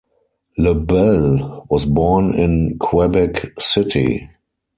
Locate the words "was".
1.69-1.85